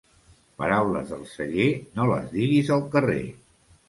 [0.59, 1.67] Paraules del celler
[1.99, 3.19] no les diguis al carrer.